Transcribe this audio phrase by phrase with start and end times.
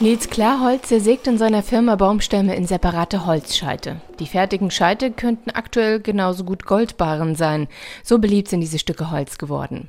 [0.00, 3.96] Nils Klarholz zersägt in seiner Firma Baumstämme in separate Holzscheite.
[4.20, 7.66] Die fertigen Scheite könnten aktuell genauso gut Goldbarren sein.
[8.04, 9.88] So beliebt sind diese Stücke Holz geworden.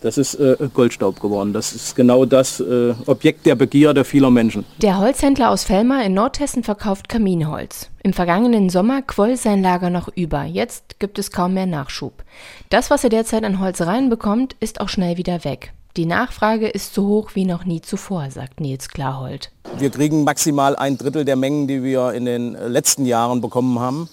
[0.00, 1.52] Das ist äh, Goldstaub geworden.
[1.52, 4.64] Das ist genau das äh, Objekt der Begierde vieler Menschen.
[4.82, 7.90] Der Holzhändler aus Fellmar in Nordhessen verkauft Kaminholz.
[8.02, 10.42] Im vergangenen Sommer quoll sein Lager noch über.
[10.42, 12.24] Jetzt gibt es kaum mehr Nachschub.
[12.70, 15.72] Das, was er derzeit an Holz reinbekommt, ist auch schnell wieder weg.
[15.96, 19.50] Die Nachfrage ist so hoch wie noch nie zuvor, sagt Nils Klarhold.
[19.78, 24.10] Wir kriegen maximal ein Drittel der Mengen, die wir in den letzten Jahren bekommen haben,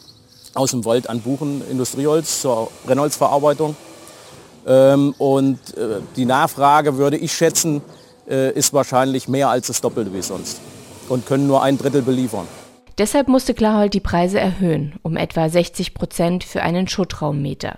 [0.53, 3.75] aus dem Wald an Buchen, Industrieholz zur Brennholzverarbeitung.
[4.65, 7.81] Ähm, und äh, die Nachfrage, würde ich schätzen,
[8.29, 10.61] äh, ist wahrscheinlich mehr als das Doppelte wie sonst
[11.09, 12.47] und können nur ein Drittel beliefern.
[12.97, 17.77] Deshalb musste Klarhold die Preise erhöhen, um etwa 60 Prozent für einen Schuttraummeter.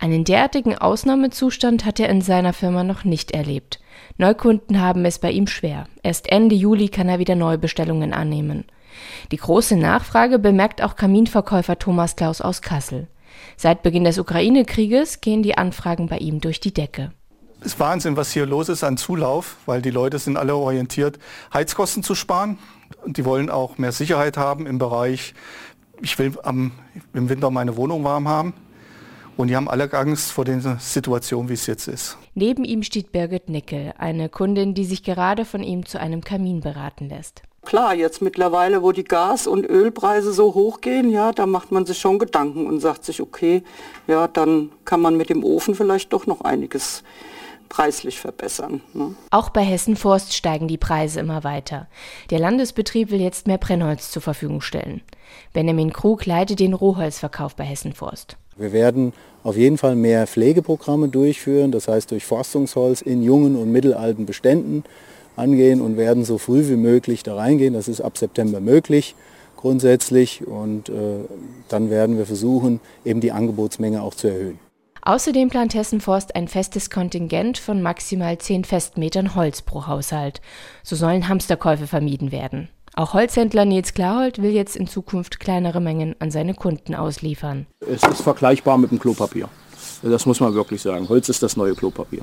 [0.00, 3.80] Einen derartigen Ausnahmezustand hat er in seiner Firma noch nicht erlebt.
[4.16, 5.88] Neukunden haben es bei ihm schwer.
[6.04, 8.64] Erst Ende Juli kann er wieder Neubestellungen annehmen.
[9.32, 13.08] Die große Nachfrage bemerkt auch Kaminverkäufer Thomas Klaus aus Kassel.
[13.56, 17.12] Seit Beginn des Ukraine-Krieges gehen die Anfragen bei ihm durch die Decke.
[17.60, 21.18] Es ist Wahnsinn, was hier los ist an Zulauf, weil die Leute sind alle orientiert,
[21.52, 22.58] Heizkosten zu sparen.
[23.04, 25.34] Und die wollen auch mehr Sicherheit haben im Bereich,
[26.00, 26.70] ich will am,
[27.12, 28.54] im Winter meine Wohnung warm haben.
[29.38, 32.18] Und die haben alle Angst vor der Situation, wie es jetzt ist.
[32.34, 36.60] Neben ihm steht Birgit Nickel, eine Kundin, die sich gerade von ihm zu einem Kamin
[36.60, 37.42] beraten lässt.
[37.62, 41.98] Klar, jetzt mittlerweile, wo die Gas- und Ölpreise so hochgehen, ja, da macht man sich
[41.98, 43.62] schon Gedanken und sagt sich, okay,
[44.08, 47.04] ja, dann kann man mit dem Ofen vielleicht doch noch einiges
[47.68, 48.80] preislich verbessern.
[48.92, 49.14] Ne?
[49.30, 51.86] Auch bei Hessen Forst steigen die Preise immer weiter.
[52.30, 55.00] Der Landesbetrieb will jetzt mehr Brennholz zur Verfügung stellen.
[55.52, 58.36] Benjamin Krug leitet den Rohholzverkauf bei Hessen Forst.
[58.58, 59.12] Wir werden
[59.44, 64.84] auf jeden Fall mehr Pflegeprogramme durchführen, das heißt durch Forstungsholz in jungen und mittelalten Beständen
[65.36, 67.74] angehen und werden so früh wie möglich da reingehen.
[67.74, 69.14] Das ist ab September möglich
[69.58, 70.92] grundsätzlich und äh,
[71.68, 74.58] dann werden wir versuchen, eben die Angebotsmenge auch zu erhöhen.
[75.02, 80.40] Außerdem plant Hessen Forst ein festes Kontingent von maximal 10 Festmetern Holz pro Haushalt.
[80.82, 82.68] So sollen Hamsterkäufe vermieden werden.
[82.98, 87.68] Auch Holzhändler Nils Klarhold will jetzt in Zukunft kleinere Mengen an seine Kunden ausliefern.
[87.78, 89.48] Es ist vergleichbar mit dem Klopapier.
[90.02, 91.08] Das muss man wirklich sagen.
[91.08, 92.22] Holz ist das neue Klopapier.